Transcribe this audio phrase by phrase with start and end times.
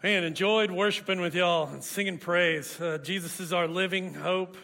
[0.00, 2.80] Man, enjoyed worshiping with y'all and singing praise.
[2.80, 4.56] Uh, Jesus is our living hope,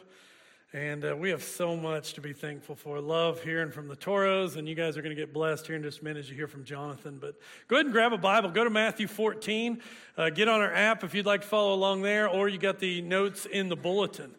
[0.72, 3.00] and uh, we have so much to be thankful for.
[3.00, 5.82] Love hearing from the Toros, and you guys are going to get blessed here in
[5.82, 7.18] just a minute as you hear from Jonathan.
[7.20, 7.34] But
[7.66, 8.50] go ahead and grab a Bible.
[8.50, 9.82] Go to Matthew 14.
[10.16, 12.78] Uh, get on our app if you'd like to follow along there, or you got
[12.78, 14.37] the notes in the bulletin.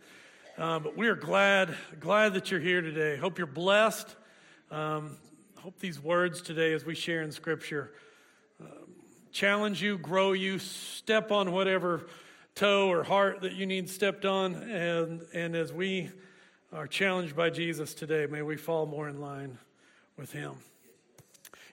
[0.58, 3.18] Uh, but we are glad, glad that you're here today.
[3.18, 4.16] Hope you're blessed.
[4.72, 5.18] Um,
[5.58, 7.92] hope these words today, as we share in Scripture,
[9.36, 12.08] challenge you, grow you, step on whatever
[12.56, 14.56] toe or heart that you need stepped on.
[14.56, 16.10] And, and as we
[16.72, 19.58] are challenged by Jesus today, may we fall more in line
[20.16, 20.54] with him.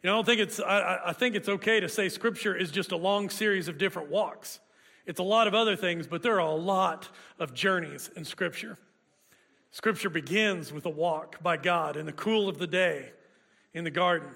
[0.03, 2.73] You know, I don't think it's, I, I think it's okay to say scripture is
[2.73, 4.59] just a long series of different walks.
[5.07, 8.77] It's a lot of other things, but there are a lot of journeys in scripture.
[9.71, 13.13] Scripture begins with a walk by God in the cool of the day
[13.73, 14.31] in the garden.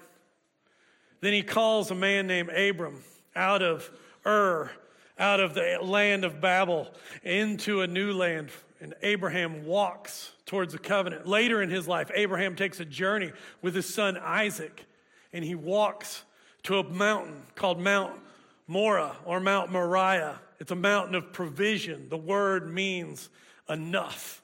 [1.19, 3.03] Then he calls a man named Abram
[3.37, 3.89] out of
[4.25, 4.69] Ur,
[5.17, 6.91] out of the land of Babel,
[7.23, 8.49] into a new land.
[8.81, 11.25] And Abraham walks towards the covenant.
[11.25, 14.85] Later in his life, Abraham takes a journey with his son Isaac,
[15.31, 16.23] and he walks
[16.63, 18.19] to a mountain called Mount
[18.67, 20.39] Moriah or Mount Moriah.
[20.59, 22.09] It's a mountain of provision.
[22.09, 23.29] The word means
[23.69, 24.43] enough,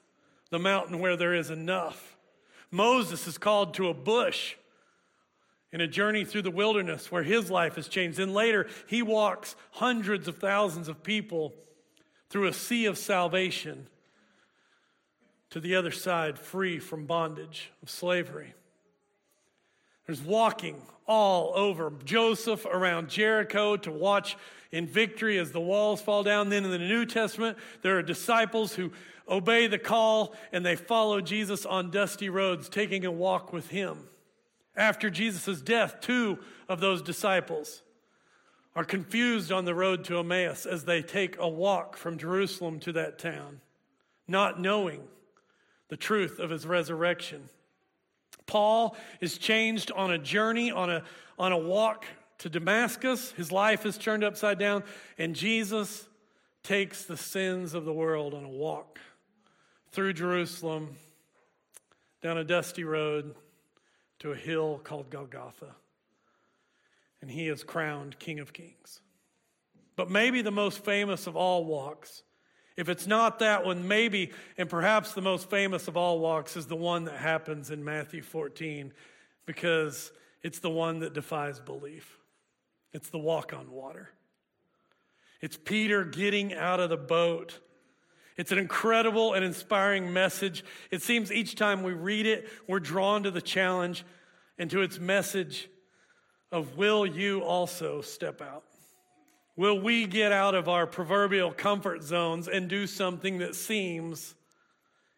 [0.50, 2.16] the mountain where there is enough.
[2.70, 4.54] Moses is called to a bush
[5.74, 8.16] in a journey through the wilderness where his life has changed.
[8.16, 11.52] Then later, he walks hundreds of thousands of people
[12.30, 13.88] through a sea of salvation
[15.50, 18.54] to the other side, free from bondage of slavery.
[20.06, 24.36] There's walking all over Joseph around Jericho to watch
[24.70, 26.50] in victory as the walls fall down.
[26.50, 28.92] Then in the New Testament, there are disciples who
[29.28, 34.06] obey the call and they follow Jesus on dusty roads, taking a walk with him.
[34.76, 37.82] After Jesus' death, two of those disciples
[38.74, 42.92] are confused on the road to Emmaus as they take a walk from Jerusalem to
[42.92, 43.60] that town,
[44.26, 45.02] not knowing
[45.88, 47.48] the truth of his resurrection.
[48.46, 51.04] Paul is changed on a journey, on a,
[51.38, 52.04] on a walk
[52.38, 53.30] to Damascus.
[53.32, 54.82] His life is turned upside down,
[55.18, 56.08] and Jesus
[56.64, 58.98] takes the sins of the world on a walk
[59.92, 60.96] through Jerusalem,
[62.22, 63.36] down a dusty road
[64.20, 65.74] to a hill called Golgotha.
[67.20, 69.00] And he is crowned King of Kings.
[69.96, 72.22] But maybe the most famous of all walks,
[72.76, 76.66] if it's not that one, maybe, and perhaps the most famous of all walks is
[76.66, 78.92] the one that happens in Matthew 14
[79.46, 82.18] because it's the one that defies belief.
[82.92, 84.10] It's the walk on water.
[85.40, 87.60] It's Peter getting out of the boat
[88.36, 90.64] it's an incredible and inspiring message.
[90.90, 94.04] It seems each time we read it, we're drawn to the challenge
[94.58, 95.68] and to its message
[96.50, 98.64] of will you also step out?
[99.56, 104.34] Will we get out of our proverbial comfort zones and do something that seems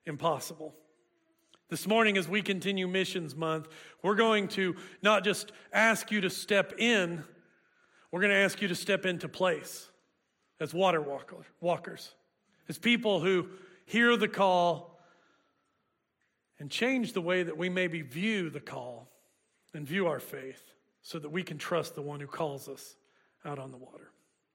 [0.05, 0.75] impossible?
[1.69, 3.69] This morning, as we continue Missions Month,
[4.03, 7.25] we're going to not just ask you to step in,
[8.13, 9.89] we're going to ask you to step into place
[10.61, 11.05] as water
[11.61, 12.15] walkers
[12.69, 13.49] as people who
[13.85, 14.99] hear the call
[16.59, 19.09] and change the way that we maybe view the call
[19.75, 20.63] and view our faith
[21.03, 22.97] so that we can trust the one who calls us
[23.45, 24.11] out on the water.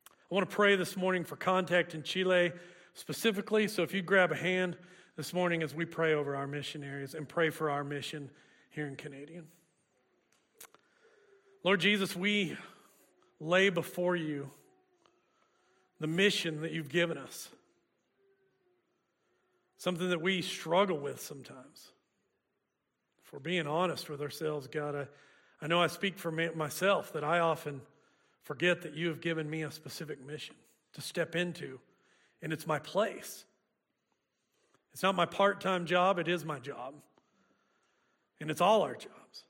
[0.10, 2.52] I want to pray this morning for contact in Chile
[2.94, 3.68] specifically.
[3.68, 4.78] So if you grab a hand
[5.16, 8.30] this morning as we pray over our missionaries and pray for our mission
[8.70, 9.48] here in Canadian.
[11.64, 12.58] Lord Jesus, we
[13.40, 14.50] lay before you
[16.00, 17.50] the mission that you've given us
[19.82, 21.92] something that we struggle with sometimes.
[23.26, 25.08] If we're being honest with ourselves, God, I,
[25.60, 27.82] I know I speak for myself that I often
[28.44, 30.54] forget that you have given me a specific mission
[30.94, 31.80] to step into,
[32.44, 33.44] and it's my place.
[34.94, 36.94] It's not my part time job, it is my job.
[38.40, 39.46] And it's all our jobs.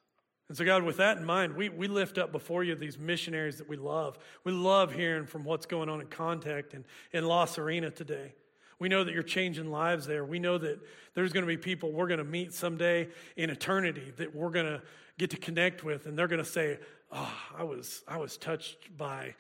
[0.48, 3.58] And so, God, with that in mind, we, we lift up before you these missionaries
[3.58, 4.18] that we love.
[4.46, 8.34] We love hearing from what's going on in contact and in La Serena today.
[8.82, 10.26] We know that you're changing lives there.
[10.26, 10.80] We know that
[11.14, 14.66] there's going to be people we're going to meet someday in eternity that we're going
[14.66, 14.82] to
[15.20, 16.80] get to connect with, and they're going to say,
[17.12, 19.36] Oh, I was, I was touched by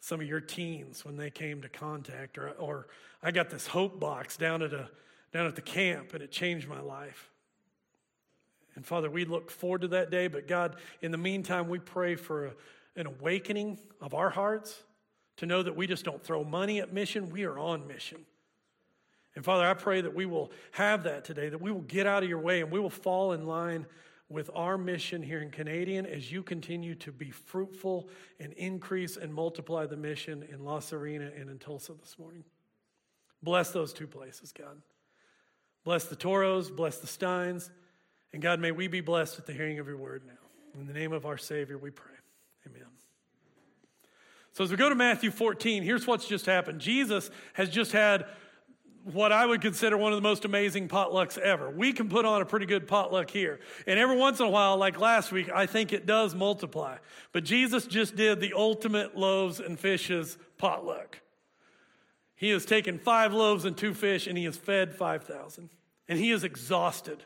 [0.00, 2.88] some of your teens when they came to contact, or, or
[3.22, 4.90] I got this hope box down at, a,
[5.32, 7.30] down at the camp, and it changed my life.
[8.74, 12.16] And Father, we look forward to that day, but God, in the meantime, we pray
[12.16, 12.52] for a,
[12.96, 14.82] an awakening of our hearts
[15.38, 18.26] to know that we just don't throw money at mission, we are on mission.
[19.36, 22.22] And Father, I pray that we will have that today, that we will get out
[22.22, 23.86] of your way and we will fall in line
[24.28, 28.08] with our mission here in Canadian as you continue to be fruitful
[28.40, 32.44] and increase and multiply the mission in La Serena and in Tulsa this morning.
[33.42, 34.80] Bless those two places, God.
[35.84, 37.70] Bless the Toros, bless the Steins,
[38.32, 40.32] and God, may we be blessed at the hearing of your word now.
[40.80, 42.14] In the name of our Savior, we pray.
[42.66, 42.88] Amen.
[44.52, 48.26] So, as we go to Matthew 14, here's what's just happened Jesus has just had
[49.04, 51.70] what I would consider one of the most amazing potlucks ever.
[51.70, 53.60] We can put on a pretty good potluck here.
[53.86, 56.96] And every once in a while, like last week, I think it does multiply.
[57.32, 61.20] But Jesus just did the ultimate loaves and fishes potluck.
[62.34, 65.68] He has taken five loaves and two fish and he has fed 5,000.
[66.08, 67.22] And he is exhausted.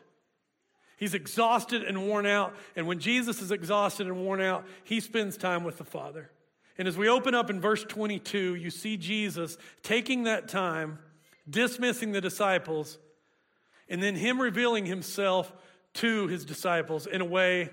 [0.97, 2.53] He's exhausted and worn out.
[2.75, 6.29] And when Jesus is exhausted and worn out, he spends time with the Father.
[6.77, 10.99] And as we open up in verse 22, you see Jesus taking that time,
[11.47, 12.97] dismissing the disciples,
[13.87, 15.51] and then him revealing himself
[15.95, 17.69] to his disciples in a way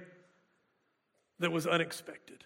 [1.39, 2.45] that was unexpected.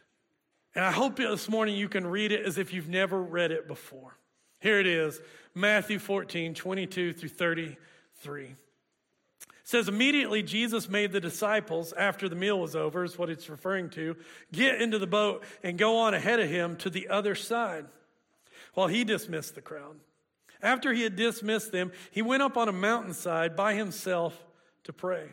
[0.74, 3.66] And I hope this morning you can read it as if you've never read it
[3.66, 4.16] before.
[4.60, 5.20] Here it is
[5.54, 8.44] Matthew 14, 22 through 33.
[8.44, 8.56] It
[9.64, 13.90] says, Immediately Jesus made the disciples, after the meal was over, is what it's referring
[13.90, 14.16] to,
[14.52, 17.86] get into the boat and go on ahead of him to the other side
[18.74, 19.96] while he dismissed the crowd.
[20.62, 24.44] After he had dismissed them, he went up on a mountainside by himself
[24.84, 25.32] to pray.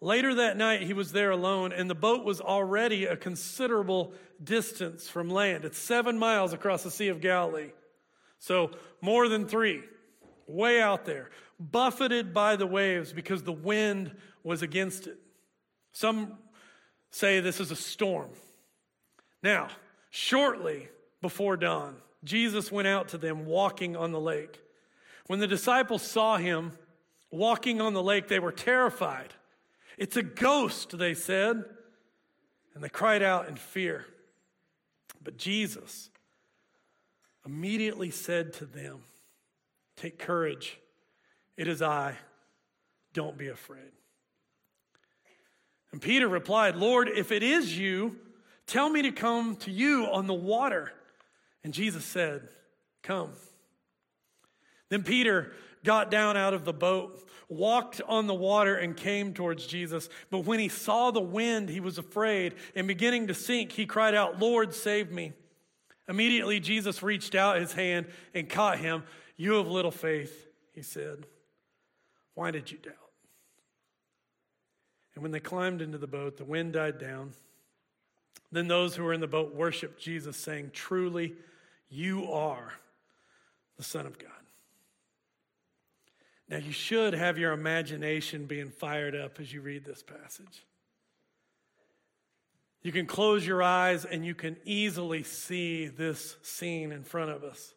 [0.00, 5.08] Later that night, he was there alone, and the boat was already a considerable distance
[5.08, 5.64] from land.
[5.64, 7.72] It's seven miles across the Sea of Galilee.
[8.38, 8.70] So,
[9.02, 9.82] more than three,
[10.46, 15.18] way out there, buffeted by the waves because the wind was against it.
[15.92, 16.38] Some
[17.10, 18.30] say this is a storm.
[19.42, 19.68] Now,
[20.10, 20.88] shortly
[21.20, 24.60] before dawn, Jesus went out to them walking on the lake.
[25.26, 26.72] When the disciples saw him
[27.30, 29.34] walking on the lake, they were terrified.
[29.96, 31.64] It's a ghost, they said,
[32.74, 34.06] and they cried out in fear.
[35.22, 36.10] But Jesus,
[37.46, 39.02] immediately said to them,
[39.96, 40.78] Take courage,
[41.56, 42.16] it is I,
[43.12, 43.92] don't be afraid.
[45.92, 48.16] And Peter replied, Lord, if it is you,
[48.66, 50.92] tell me to come to you on the water.
[51.64, 52.48] And Jesus said,
[53.02, 53.32] Come.
[54.88, 55.52] Then Peter
[55.84, 60.08] got down out of the boat, walked on the water, and came towards Jesus.
[60.30, 64.14] But when he saw the wind, he was afraid, and beginning to sink, he cried
[64.14, 65.32] out, Lord, save me.
[66.08, 69.04] Immediately, Jesus reached out his hand and caught him.
[69.36, 71.26] You have little faith, he said.
[72.34, 72.94] Why did you doubt?
[75.14, 77.32] And when they climbed into the boat, the wind died down.
[78.52, 81.34] Then those who were in the boat worshiped Jesus, saying, Truly,
[81.88, 82.72] you are
[83.76, 84.30] the Son of God.
[86.48, 90.64] Now, you should have your imagination being fired up as you read this passage.
[92.82, 97.44] You can close your eyes and you can easily see this scene in front of
[97.44, 97.74] us.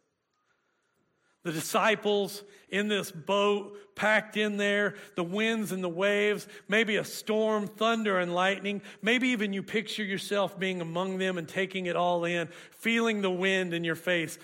[1.44, 7.04] The disciples in this boat, packed in there, the winds and the waves, maybe a
[7.04, 8.82] storm, thunder and lightning.
[9.02, 13.30] Maybe even you picture yourself being among them and taking it all in, feeling the
[13.30, 14.40] wind in your face,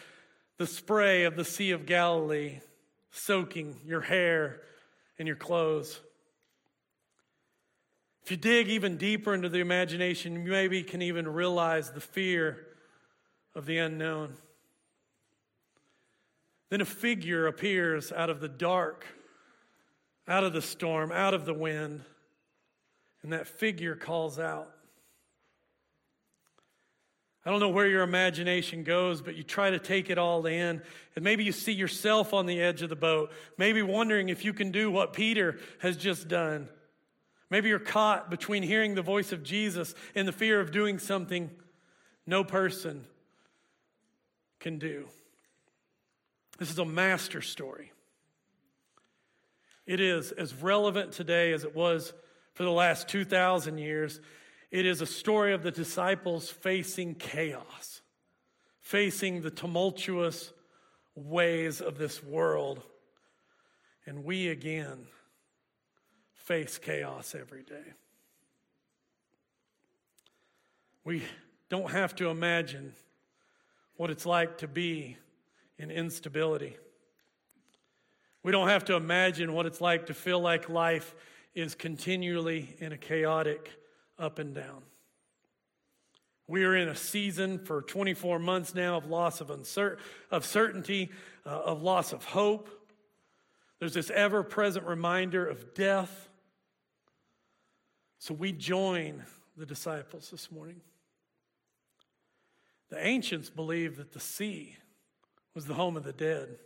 [0.57, 2.59] the spray of the Sea of Galilee
[3.11, 4.61] soaking your hair
[5.17, 5.99] and your clothes.
[8.23, 12.67] If you dig even deeper into the imagination, you maybe can even realize the fear
[13.55, 14.35] of the unknown.
[16.69, 19.05] Then a figure appears out of the dark,
[20.27, 22.01] out of the storm, out of the wind,
[23.23, 24.69] and that figure calls out.
[27.45, 30.81] I don't know where your imagination goes, but you try to take it all in.
[31.15, 34.53] And maybe you see yourself on the edge of the boat, maybe wondering if you
[34.53, 36.69] can do what Peter has just done.
[37.49, 41.49] Maybe you're caught between hearing the voice of Jesus and the fear of doing something
[42.27, 43.05] no person
[44.59, 45.07] can do.
[46.59, 47.93] This is a master story.
[49.87, 52.13] It is as relevant today as it was
[52.53, 54.19] for the last 2,000 years.
[54.69, 58.01] It is a story of the disciples facing chaos,
[58.81, 60.51] facing the tumultuous
[61.15, 62.83] ways of this world.
[64.05, 65.07] And we again
[66.33, 67.93] face chaos every day.
[71.05, 71.23] We
[71.69, 72.93] don't have to imagine
[73.95, 75.17] what it's like to be
[75.79, 76.77] in instability.
[78.43, 81.15] We don't have to imagine what it's like to feel like life
[81.55, 83.71] is continually in a chaotic
[84.17, 84.83] up and down.
[86.47, 89.97] We are in a season for 24 months now of loss of, uncer-
[90.31, 91.09] of certainty,
[91.45, 92.69] uh, of loss of hope.
[93.79, 96.27] There's this ever present reminder of death
[98.21, 99.23] So we join
[99.55, 100.81] the disciples this morning.
[102.89, 104.75] The ancients believed that the sea
[105.53, 106.57] was the home of the dead.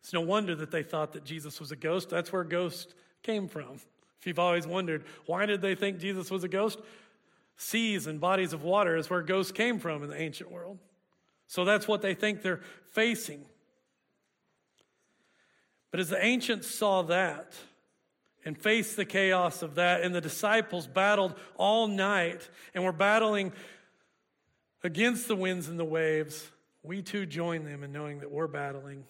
[0.00, 2.10] It's no wonder that they thought that Jesus was a ghost.
[2.10, 3.80] That's where ghosts came from.
[4.20, 6.78] If you've always wondered, why did they think Jesus was a ghost?
[7.56, 10.78] Seas and bodies of water is where ghosts came from in the ancient world.
[11.48, 12.60] So that's what they think they're
[12.92, 13.44] facing.
[15.90, 17.54] But as the ancients saw that
[18.44, 23.52] and faced the chaos of that, and the disciples battled all night and were battling
[24.84, 26.50] against the winds and the waves,
[26.86, 29.04] we too join them in knowing that we're battling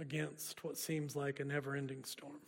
[0.00, 2.40] against what seems like a never ending storm.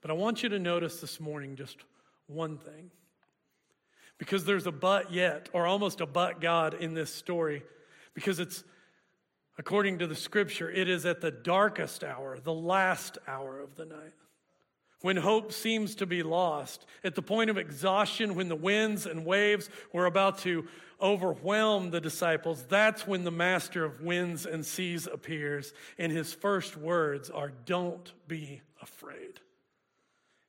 [0.00, 1.78] But I want you to notice this morning just
[2.26, 2.90] one thing.
[4.16, 7.62] Because there's a but yet, or almost a but God in this story,
[8.14, 8.64] because it's,
[9.58, 13.84] according to the scripture, it is at the darkest hour, the last hour of the
[13.84, 14.14] night.
[15.00, 19.24] When hope seems to be lost, at the point of exhaustion, when the winds and
[19.24, 20.66] waves were about to
[21.00, 26.76] overwhelm the disciples, that's when the master of winds and seas appears, and his first
[26.76, 29.40] words are, Don't be afraid.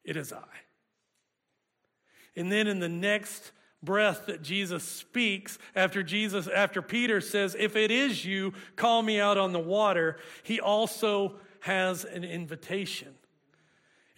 [0.03, 0.43] It is I.
[2.35, 3.51] And then in the next
[3.83, 9.21] breath that Jesus speaks after Jesus after Peter says if it is you call me
[9.21, 13.15] out on the water he also has an invitation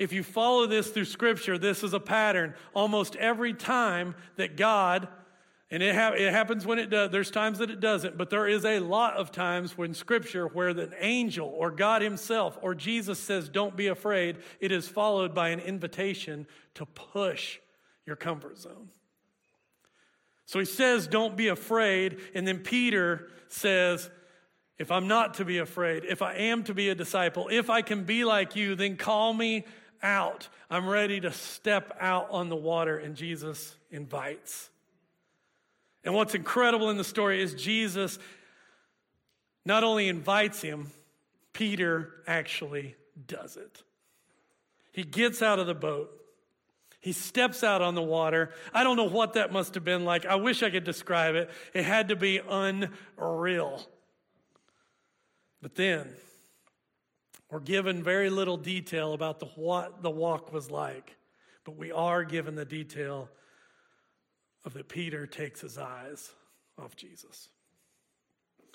[0.01, 5.07] if you follow this through scripture this is a pattern almost every time that God
[5.73, 8.47] and it, ha- it happens when it does there's times that it doesn't but there
[8.47, 13.19] is a lot of times when scripture where an angel or God himself or Jesus
[13.19, 17.59] says don't be afraid it is followed by an invitation to push
[18.05, 18.89] your comfort zone
[20.51, 22.19] so he says, Don't be afraid.
[22.35, 24.09] And then Peter says,
[24.77, 27.81] If I'm not to be afraid, if I am to be a disciple, if I
[27.81, 29.63] can be like you, then call me
[30.03, 30.47] out.
[30.69, 32.97] I'm ready to step out on the water.
[32.97, 34.69] And Jesus invites.
[36.03, 38.17] And what's incredible in the story is Jesus
[39.65, 40.91] not only invites him,
[41.53, 42.95] Peter actually
[43.27, 43.83] does it.
[44.91, 46.09] He gets out of the boat.
[46.99, 48.51] He steps out on the water.
[48.73, 50.25] I don't know what that must have been like.
[50.25, 51.49] I wish I could describe it.
[51.73, 53.87] It had to be unreal.
[55.61, 56.09] But then,
[57.51, 61.17] we're given very little detail about the, what the walk was like,
[61.65, 63.29] but we are given the detail
[64.63, 66.31] of that Peter takes his eyes
[66.77, 67.49] off Jesus.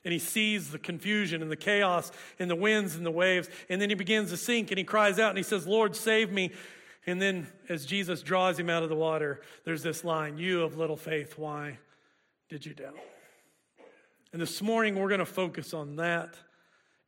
[0.04, 3.49] And he sees the confusion and the chaos and the winds and the waves.
[3.68, 6.30] And then he begins to sink and he cries out and he says, Lord, save
[6.30, 6.52] me.
[7.06, 10.76] And then as Jesus draws him out of the water, there's this line You of
[10.76, 11.78] little faith, why
[12.49, 12.99] did you doubt?
[14.33, 16.35] And this morning we're going to focus on that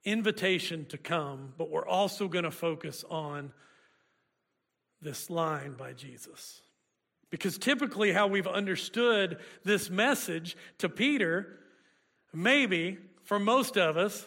[0.05, 3.53] invitation to come, but we're also going to focus on
[5.01, 6.63] this line by Jesus.
[7.31, 11.59] Because typically, how we've understood this message to Peter,
[12.33, 14.27] maybe for most of us,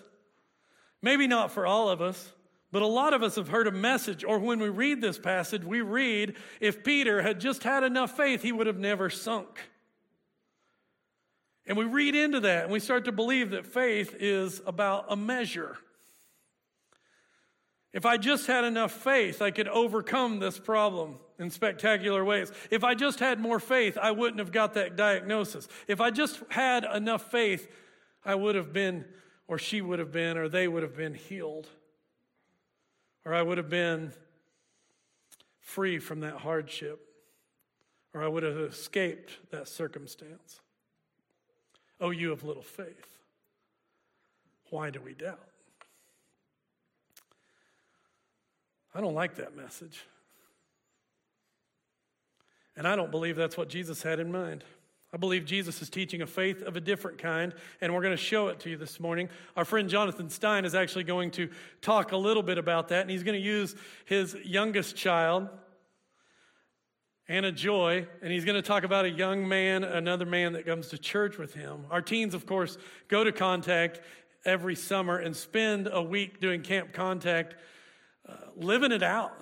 [1.02, 2.32] maybe not for all of us,
[2.72, 5.64] but a lot of us have heard a message, or when we read this passage,
[5.64, 9.60] we read if Peter had just had enough faith, he would have never sunk.
[11.66, 15.16] And we read into that and we start to believe that faith is about a
[15.16, 15.78] measure.
[17.94, 22.52] If I just had enough faith, I could overcome this problem in spectacular ways.
[22.70, 25.68] If I just had more faith, I wouldn't have got that diagnosis.
[25.88, 27.68] If I just had enough faith,
[28.24, 29.06] I would have been,
[29.48, 31.68] or she would have been, or they would have been healed
[33.26, 34.14] or I would have been
[35.60, 37.00] free from that hardship,
[38.14, 40.60] or I would have escaped that circumstance.
[42.02, 43.08] Oh, you have little faith.
[44.72, 45.40] Why do we doubt?
[48.94, 50.02] I don't like that message.
[52.76, 54.64] And I don't believe that's what Jesus had in mind.
[55.14, 58.24] I believe Jesus is teaching a faith of a different kind, and we're going to
[58.24, 59.30] show it to you this morning.
[59.58, 61.50] Our friend Jonathan Stein is actually going to
[61.82, 65.50] talk a little bit about that, and he's going to use his youngest child,
[67.28, 70.90] Anna Joy, and he's going to talk about a young man, another man that comes
[70.90, 71.86] to church with him.
[71.90, 74.02] Our teens, of course, go to Contact
[74.44, 77.56] every summer and spend a week doing Camp Contact,
[78.28, 79.34] uh, living it out.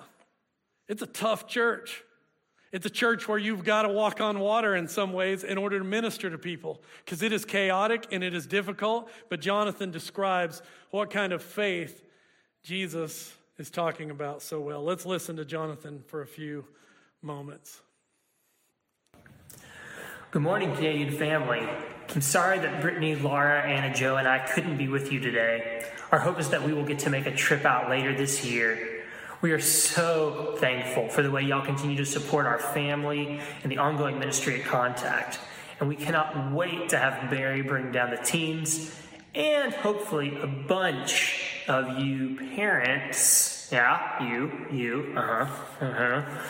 [0.88, 2.02] It's a tough church.
[2.72, 5.78] It's a church where you've got to walk on water in some ways in order
[5.78, 9.10] to minister to people because it is chaotic and it is difficult.
[9.28, 12.04] But Jonathan describes what kind of faith
[12.62, 14.84] Jesus is talking about so well.
[14.84, 16.64] Let's listen to Jonathan for a few
[17.22, 17.80] moments.
[20.30, 21.68] Good morning, Canadian family.
[22.14, 25.84] I'm sorry that Brittany, Laura, Anna Joy, and I couldn't be with you today.
[26.12, 29.04] Our hope is that we will get to make a trip out later this year
[29.42, 33.78] We are so thankful for the way y'all continue to support our family and the
[33.78, 35.38] ongoing ministry at Contact.
[35.78, 38.94] And we cannot wait to have Barry bring down the teams
[39.34, 43.68] and hopefully a bunch of you parents.
[43.72, 46.42] Yeah, you, you, uh huh, uh huh.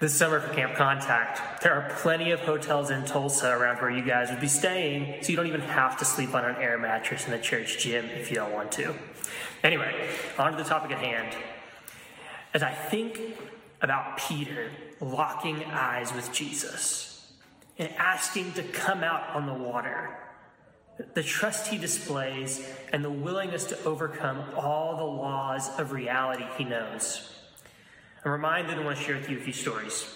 [0.00, 1.60] This summer for Camp Contact.
[1.60, 5.30] There are plenty of hotels in Tulsa around where you guys would be staying, so
[5.30, 8.30] you don't even have to sleep on an air mattress in the church gym if
[8.30, 8.94] you don't want to.
[9.64, 11.36] Anyway, on to the topic at hand.
[12.54, 13.20] As I think
[13.82, 17.32] about Peter locking eyes with Jesus
[17.76, 20.16] and asking to come out on the water,
[21.14, 26.62] the trust he displays, and the willingness to overcome all the laws of reality he
[26.62, 27.37] knows.
[28.24, 30.14] I'm reminded and want to share with you a few stories.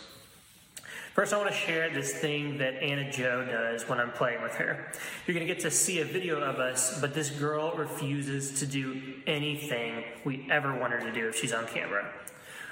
[1.15, 4.55] First, I want to share this thing that Anna Joy does when I'm playing with
[4.55, 4.91] her.
[5.27, 8.67] You're going to get to see a video of us, but this girl refuses to
[8.67, 12.11] do anything we ever want her to do if she's on camera.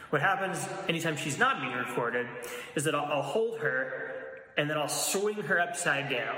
[0.09, 2.27] What happens anytime she's not being recorded
[2.75, 4.15] is that I'll, I'll hold her
[4.57, 6.37] and then I'll swing her upside down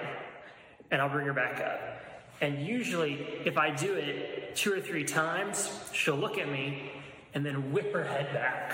[0.90, 1.80] and I'll bring her back up.
[2.42, 6.90] And usually, if I do it two or three times, she'll look at me
[7.34, 8.72] and then whip her head back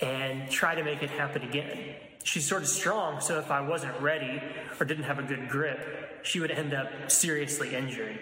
[0.00, 1.94] and try to make it happen again.
[2.22, 4.42] She's sort of strong, so if I wasn't ready
[4.78, 8.18] or didn't have a good grip, she would end up seriously injured.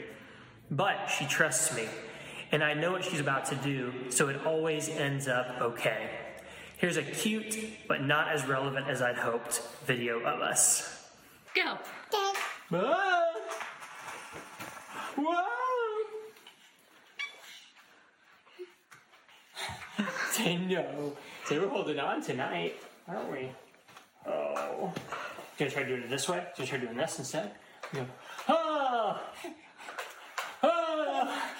[0.70, 1.88] But she trusts me,
[2.52, 6.10] and I know what she's about to do, so it always ends up okay.
[6.78, 11.08] Here's a cute, but not as relevant as I'd hoped, video of us.
[11.54, 11.78] Go.
[12.12, 12.34] Ah!
[12.68, 13.32] Whoa!
[15.16, 15.55] Whoa!
[20.30, 21.12] Say no.
[21.44, 22.76] Say we're holding on tonight,
[23.08, 23.50] aren't we?
[24.26, 24.92] Oh.
[25.58, 26.44] Gonna try doing it this way?
[26.56, 27.52] Gonna try doing this instead?
[27.94, 28.06] Go.
[28.48, 29.22] Ah!
[30.62, 31.52] Ah!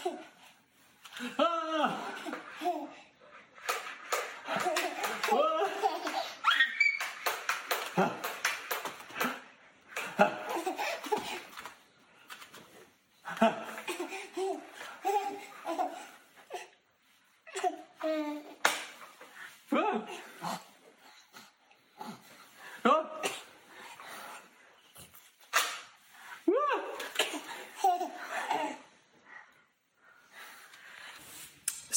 [1.38, 1.38] Ah!
[1.38, 2.16] Ah!
[7.98, 8.12] Ah!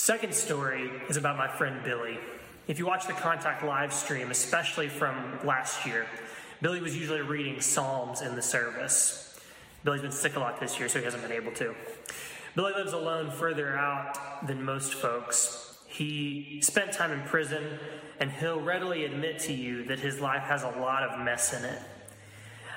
[0.09, 2.17] Second story is about my friend Billy.
[2.67, 6.07] If you watch the Contact live stream, especially from last year,
[6.63, 9.39] Billy was usually reading Psalms in the service.
[9.83, 11.75] Billy's been sick a lot this year, so he hasn't been able to.
[12.55, 15.77] Billy lives alone further out than most folks.
[15.85, 17.77] He spent time in prison,
[18.19, 21.63] and he'll readily admit to you that his life has a lot of mess in
[21.63, 21.83] it.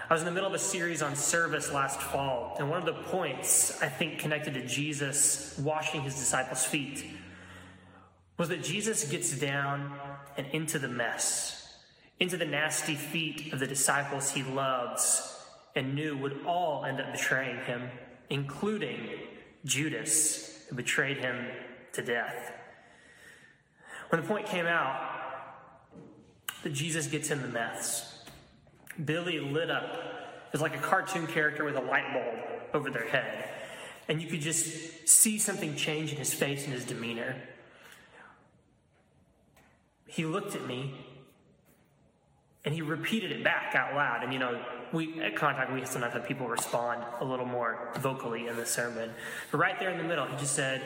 [0.09, 2.87] I was in the middle of a series on service last fall, and one of
[2.87, 7.05] the points I think connected to Jesus washing his disciples' feet
[8.37, 9.97] was that Jesus gets down
[10.37, 11.79] and into the mess,
[12.19, 15.38] into the nasty feet of the disciples he loves
[15.77, 17.88] and knew would all end up betraying him,
[18.29, 19.09] including
[19.65, 21.47] Judas, who betrayed him
[21.93, 22.53] to death.
[24.09, 25.11] When the point came out
[26.65, 28.12] that Jesus gets in the mess,
[29.05, 29.99] Billy lit up
[30.53, 33.49] as like a cartoon character with a light bulb over their head.
[34.09, 37.37] And you could just see something change in his face and his demeanor.
[40.07, 40.95] He looked at me
[42.65, 44.23] and he repeated it back out loud.
[44.23, 44.61] And you know,
[44.93, 49.11] we at Contact, we sometimes have people respond a little more vocally in the sermon.
[49.51, 50.83] But right there in the middle, he just said,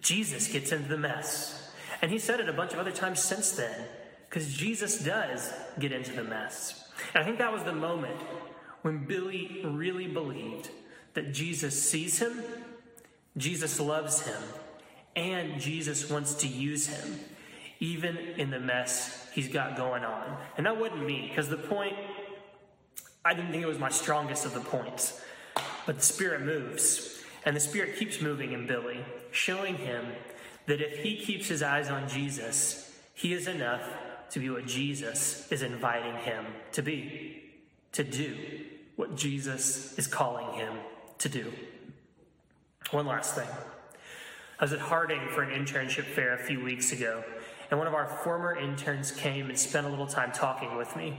[0.00, 1.72] Jesus gets into the mess.
[2.02, 3.74] And he said it a bunch of other times since then,
[4.34, 6.88] because Jesus does get into the mess.
[7.14, 8.18] And I think that was the moment
[8.82, 10.70] when Billy really believed
[11.12, 12.42] that Jesus sees him,
[13.36, 14.42] Jesus loves him,
[15.14, 17.20] and Jesus wants to use him,
[17.78, 20.36] even in the mess he's got going on.
[20.56, 21.94] And that wasn't me, because the point,
[23.24, 25.22] I didn't think it was my strongest of the points.
[25.86, 28.98] But the Spirit moves, and the Spirit keeps moving in Billy,
[29.30, 30.06] showing him
[30.66, 33.88] that if he keeps his eyes on Jesus, he is enough
[34.34, 37.40] to be what Jesus is inviting him to be,
[37.92, 38.36] to do
[38.96, 40.74] what Jesus is calling him
[41.18, 41.52] to do.
[42.90, 43.46] One last thing.
[44.58, 47.22] I was at Harding for an internship fair a few weeks ago,
[47.70, 51.16] and one of our former interns came and spent a little time talking with me.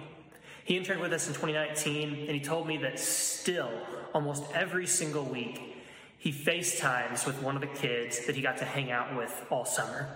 [0.65, 3.71] He interned with us in 2019, and he told me that still,
[4.13, 5.78] almost every single week,
[6.17, 9.63] he FaceTimes with one of the kids that he got to hang out with all
[9.63, 10.10] summer.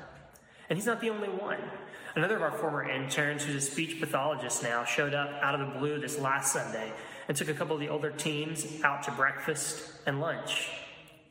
[0.69, 1.59] And he's not the only one.
[2.15, 5.79] Another of our former interns, who's a speech pathologist now, showed up out of the
[5.79, 6.91] blue this last Sunday
[7.27, 10.69] and took a couple of the older teens out to breakfast and lunch.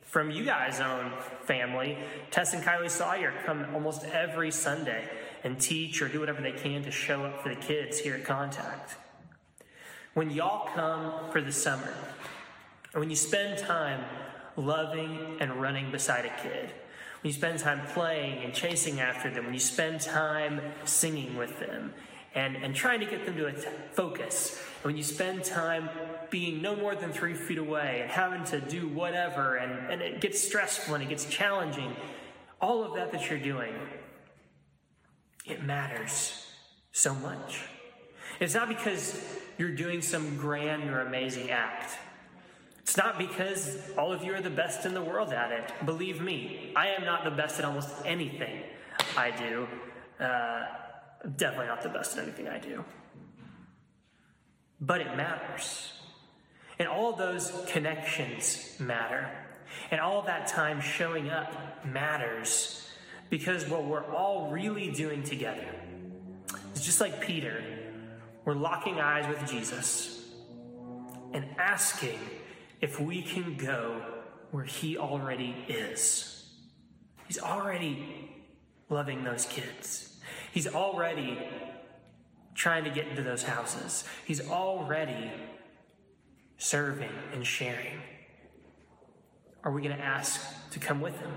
[0.09, 1.11] from you guys' own
[1.43, 1.95] family.
[2.31, 5.07] Tess and Kylie Sawyer come almost every Sunday
[5.43, 8.25] and teach or do whatever they can to show up for the kids here at
[8.25, 8.95] Contact.
[10.15, 11.93] When y'all come for the summer,
[12.91, 14.03] and when you spend time
[14.57, 16.71] loving and running beside a kid,
[17.21, 21.59] when you spend time playing and chasing after them, when you spend time singing with
[21.59, 21.93] them
[22.33, 23.51] and, and trying to get them to
[23.91, 25.89] focus, and when you spend time
[26.29, 30.21] being no more than three feet away and having to do whatever, and, and it
[30.21, 31.93] gets stressful and it gets challenging,
[32.61, 33.73] all of that that you're doing,
[35.45, 36.45] it matters
[36.91, 37.63] so much.
[38.39, 39.21] It's not because
[39.57, 41.97] you're doing some grand or amazing act.
[42.89, 45.71] It's not because all of you are the best in the world at it.
[45.85, 48.63] Believe me, I am not the best at almost anything
[49.15, 49.67] I do.
[50.19, 50.65] Uh,
[51.37, 52.83] definitely not the best at anything I do.
[54.81, 55.93] But it matters.
[56.79, 59.29] And all those connections matter.
[59.91, 62.89] And all that time showing up matters
[63.29, 65.75] because what we're all really doing together
[66.73, 67.63] is just like Peter,
[68.45, 70.27] we're locking eyes with Jesus
[71.33, 72.17] and asking
[72.81, 74.01] if we can go
[74.51, 76.49] where he already is.
[77.27, 78.31] He's already
[78.89, 80.19] loving those kids.
[80.51, 81.37] He's already
[82.55, 84.03] trying to get into those houses.
[84.25, 85.31] He's already
[86.57, 88.01] serving and sharing.
[89.63, 91.31] Are we going to ask to come with him?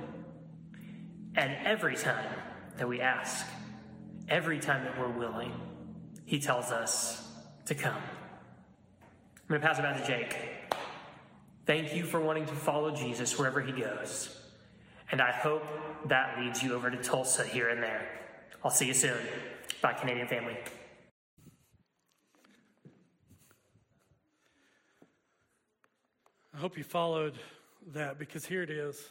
[1.36, 2.38] And every time
[2.76, 3.46] that we ask,
[4.28, 5.52] every time that we're willing,
[6.24, 7.28] he tells us
[7.66, 7.94] to come.
[7.94, 10.36] I'm going to pass it back to Jake.
[11.64, 14.36] Thank you for wanting to follow Jesus wherever he goes.
[15.12, 15.64] And I hope
[16.08, 18.08] that leads you over to Tulsa here and there.
[18.64, 19.18] I'll see you soon.
[19.80, 20.56] Bye, Canadian family.
[26.54, 27.34] I hope you followed
[27.92, 29.10] that because here it is.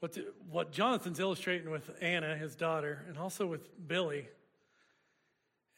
[0.00, 0.16] What,
[0.50, 4.28] what Jonathan's illustrating with Anna, his daughter, and also with Billy,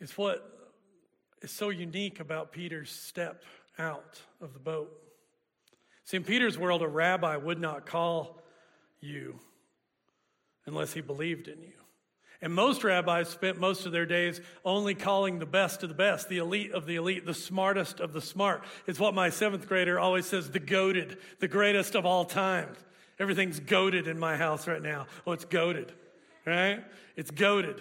[0.01, 0.71] is what
[1.43, 3.43] is so unique about Peter's step
[3.79, 5.06] out of the boat.
[6.07, 8.41] See, in Peter's world, a rabbi would not call
[9.01, 9.39] you
[10.65, 11.73] unless he believed in you.
[12.41, 16.29] And most rabbis spent most of their days only calling the best of the best,
[16.29, 18.63] the elite of the elite, the smartest of the smart.
[18.87, 22.69] It's what my seventh grader always says the GOATed, the greatest of all time.
[23.19, 25.07] Everything's GOATed in my house right now.
[25.27, 25.93] Oh, it's GOATed,
[26.45, 26.85] right?
[27.17, 27.81] It's GOATed.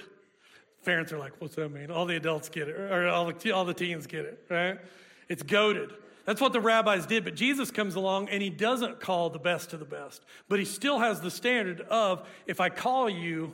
[0.84, 1.92] Parents are like, what's that mean?
[1.92, 4.80] All the adults get it, or all the, all the teens get it, right?
[5.28, 5.94] It's GOATed.
[6.26, 9.74] That's what the rabbis did, but Jesus comes along and he doesn't call the best
[9.74, 10.26] of the best.
[10.50, 13.54] But he still has the standard of if I call you,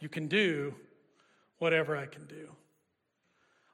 [0.00, 0.74] you can do
[1.58, 2.48] whatever I can do.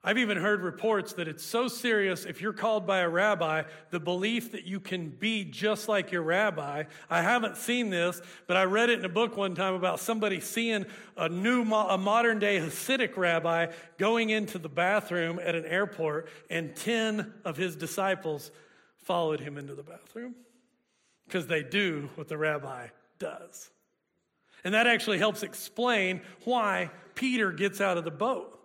[0.05, 3.99] I've even heard reports that it's so serious if you're called by a rabbi, the
[3.99, 6.85] belief that you can be just like your rabbi.
[7.11, 10.39] I haven't seen this, but I read it in a book one time about somebody
[10.39, 16.29] seeing a new, a modern day Hasidic rabbi going into the bathroom at an airport,
[16.49, 18.53] and 10 of his disciples
[19.03, 20.37] followed him into the bathroom
[21.27, 22.87] because they do what the rabbi
[23.19, 23.71] does.
[24.63, 28.58] And that actually helps explain why Peter gets out of the boat.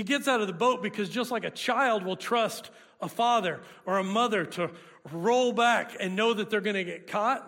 [0.00, 2.70] He gets out of the boat because just like a child will trust
[3.02, 4.70] a father or a mother to
[5.12, 7.44] roll back and know that they're going to get caught,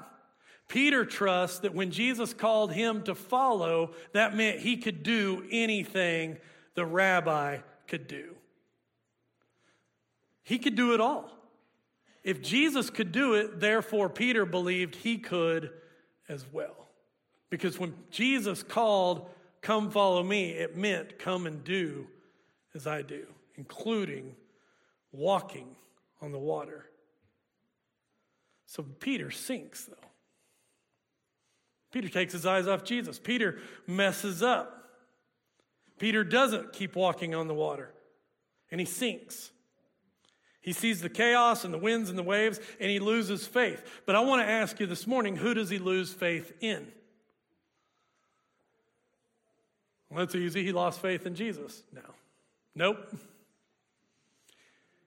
[0.69, 6.37] Peter trusts that when Jesus called him to follow, that meant he could do anything
[6.75, 8.35] the rabbi could do.
[10.43, 11.31] He could do it all.
[12.23, 15.71] If Jesus could do it, therefore Peter believed he could
[16.29, 16.91] as well.
[17.49, 19.31] Because when Jesus called,
[19.63, 22.09] Come follow me, it meant come and do
[22.75, 24.35] as I do, including
[25.13, 25.77] walking
[26.21, 26.87] on the water.
[28.67, 29.95] So Peter sinks, though.
[31.91, 33.19] Peter takes his eyes off Jesus.
[33.19, 34.89] Peter messes up.
[35.99, 37.91] Peter doesn't keep walking on the water,
[38.71, 39.51] and he sinks.
[40.63, 44.03] He sees the chaos and the winds and the waves, and he loses faith.
[44.07, 46.87] But I want to ask you this morning who does he lose faith in?
[50.09, 50.63] Well, that's easy.
[50.63, 51.83] He lost faith in Jesus.
[51.93, 52.03] No.
[52.75, 53.15] Nope.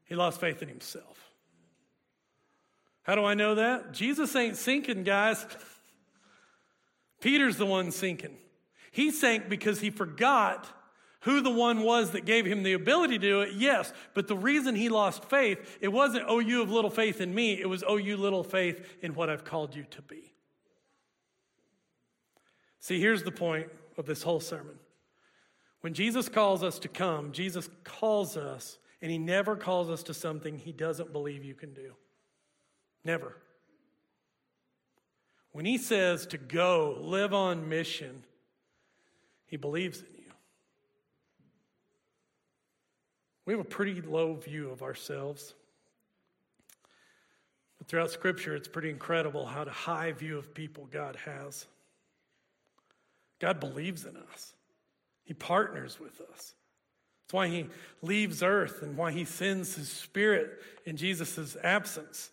[0.06, 1.32] He lost faith in himself.
[3.04, 3.92] How do I know that?
[3.92, 5.46] Jesus ain't sinking, guys.
[7.22, 8.38] Peter's the one sinking.
[8.92, 10.68] He sank because he forgot
[11.22, 13.92] who the one was that gave him the ability to do it, yes.
[14.14, 17.60] But the reason he lost faith, it wasn't, oh, you have little faith in me.
[17.60, 20.34] It was, oh, you little faith in what I've called you to be.
[22.80, 24.78] See, here's the point of this whole sermon.
[25.86, 30.16] When Jesus calls us to come, Jesus calls us, and he never calls us to
[30.16, 31.94] something he doesn't believe you can do.
[33.04, 33.38] Never.
[35.52, 38.24] When he says to go, live on mission,
[39.46, 40.32] he believes in you.
[43.46, 45.54] We have a pretty low view of ourselves.
[47.78, 51.68] But throughout Scripture, it's pretty incredible how high view of people God has.
[53.38, 54.56] God believes in us,
[55.26, 56.54] He partners with us.
[57.24, 57.68] That's why He
[58.02, 62.32] leaves earth and why He sends His Spirit in Jesus' absence.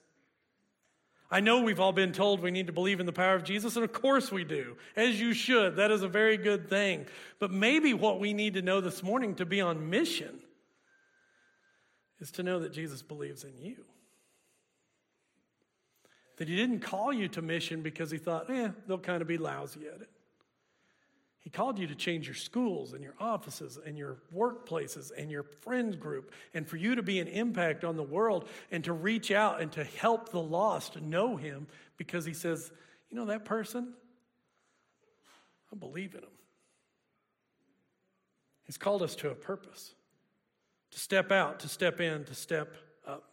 [1.31, 3.75] I know we've all been told we need to believe in the power of Jesus,
[3.77, 5.77] and of course we do, as you should.
[5.77, 7.07] That is a very good thing.
[7.39, 10.41] But maybe what we need to know this morning to be on mission
[12.21, 13.77] is to know that Jesus believes in you.
[16.37, 19.39] That he didn't call you to mission because he thought, eh, they'll kind of be
[19.39, 20.11] lousy at it.
[21.43, 25.43] He called you to change your schools and your offices and your workplaces and your
[25.43, 29.33] friend group and for you to be an impact on the world and to reach
[29.33, 32.71] out and to help the lost know him because he says,
[33.11, 33.93] you know, that person,
[35.73, 36.31] I believe in him.
[38.63, 39.95] He's called us to a purpose
[40.93, 42.75] to step out, to step in, to step
[43.07, 43.25] up.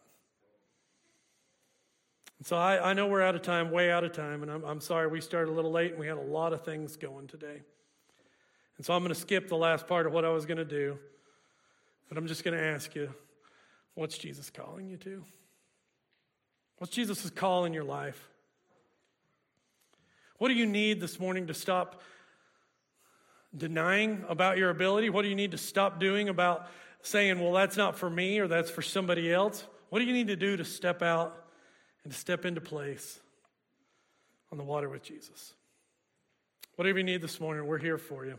[2.38, 4.64] And so I, I know we're out of time, way out of time, and I'm,
[4.64, 7.28] I'm sorry we started a little late and we had a lot of things going
[7.28, 7.62] today.
[8.80, 10.64] And so I'm going to skip the last part of what I was going to
[10.64, 10.98] do,
[12.08, 13.12] but I'm just going to ask you
[13.92, 15.22] what's Jesus calling you to?
[16.78, 18.26] What's Jesus' call in your life?
[20.38, 22.00] What do you need this morning to stop
[23.54, 25.10] denying about your ability?
[25.10, 26.66] What do you need to stop doing about
[27.02, 29.62] saying, well, that's not for me or that's for somebody else?
[29.90, 31.36] What do you need to do to step out
[32.02, 33.20] and to step into place
[34.50, 35.52] on the water with Jesus?
[36.76, 38.38] Whatever you need this morning, we're here for you